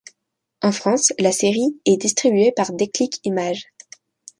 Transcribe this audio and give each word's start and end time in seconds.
En 0.63 0.71
France, 0.71 1.13
la 1.19 1.31
série 1.31 1.79
est 1.85 1.97
distribuée 1.97 2.51
par 2.51 2.73
Déclic 2.73 3.19
Images. 3.23 3.67